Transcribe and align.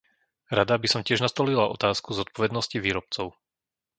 Rada 0.57 0.75
by 0.81 0.87
som 0.91 1.01
tiež 1.07 1.19
nastolila 1.25 1.63
otázku 1.75 2.09
zodpovednosti 2.19 2.77
výrobcov. 2.85 3.27